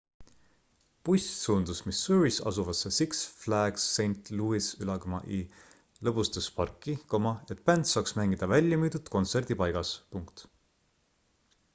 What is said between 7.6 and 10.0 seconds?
bänd saaks mängida väljamüüdud kontserdipaigas